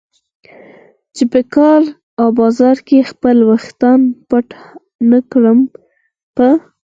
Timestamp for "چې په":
1.15-1.41